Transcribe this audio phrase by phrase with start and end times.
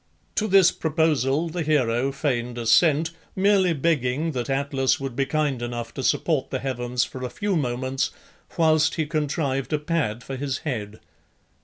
[0.33, 5.93] To this proposal the hero feigned assent, merely begging that Atlas would be kind enough
[5.93, 8.09] to support the heavens for a few moments
[8.57, 11.01] whilst he contrived a pad for his head.